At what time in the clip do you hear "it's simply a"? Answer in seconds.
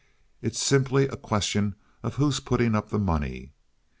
0.41-1.15